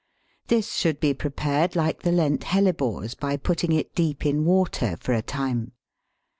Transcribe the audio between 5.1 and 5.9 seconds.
a time.